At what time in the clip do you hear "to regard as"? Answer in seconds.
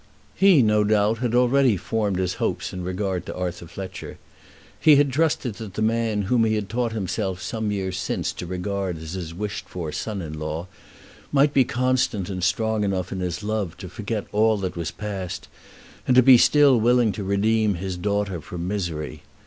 8.33-9.13